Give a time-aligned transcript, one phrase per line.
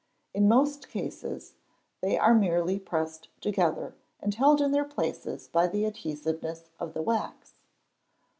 [0.33, 1.53] In most cases,
[2.01, 7.03] they are merely pressed together and held in their places by the adhesiveness of the
[7.03, 7.53] wax.